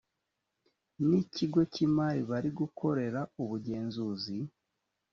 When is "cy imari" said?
1.73-2.21